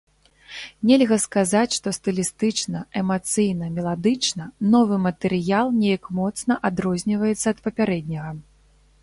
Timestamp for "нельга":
0.91-1.17